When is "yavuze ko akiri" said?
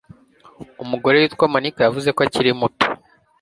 1.83-2.51